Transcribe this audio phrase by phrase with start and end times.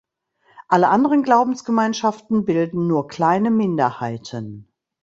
[0.67, 4.67] Alle anderen Glaubensgemeinschaften bilden nur kleine Minderheiten.